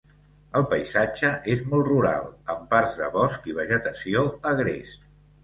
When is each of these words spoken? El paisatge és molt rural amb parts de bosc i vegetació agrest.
El 0.59 0.63
paisatge 0.69 1.29
és 1.55 1.61
molt 1.73 1.87
rural 1.89 2.25
amb 2.55 2.65
parts 2.73 2.97
de 3.03 3.11
bosc 3.19 3.47
i 3.53 3.57
vegetació 3.61 4.27
agrest. 4.55 5.07